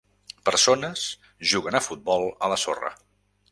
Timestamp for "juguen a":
1.53-1.83